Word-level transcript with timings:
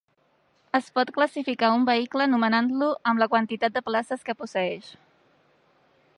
Es 0.77 0.87
pot 0.95 1.11
classificar 1.17 1.69
un 1.81 1.85
vehicle 1.89 2.27
nomenant-lo 2.33 2.89
amb 3.13 3.23
la 3.25 3.29
quantitat 3.35 3.77
de 3.77 3.87
places 3.91 4.27
que 4.31 4.39
posseeix. 4.43 4.91